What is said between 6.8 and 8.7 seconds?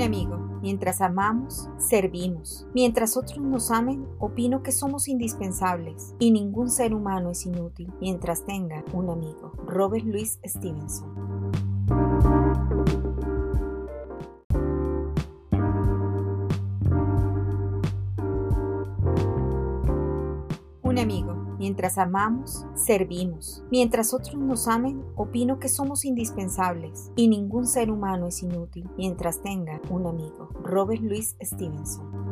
humano es inútil mientras